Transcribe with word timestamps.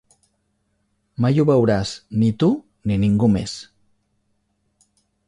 Mai 1.25 1.35
ho 1.43 1.43
veuràs 1.49 1.91
ni 2.23 2.29
tu 2.45 2.49
ni 2.93 2.97
ningú 3.05 3.29
més. 3.37 3.55